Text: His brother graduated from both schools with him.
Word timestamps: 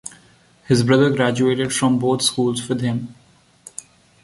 His 0.67 0.81
brother 0.81 1.11
graduated 1.11 1.71
from 1.71 1.99
both 1.99 2.23
schools 2.23 2.67
with 2.67 2.81
him. 2.81 3.13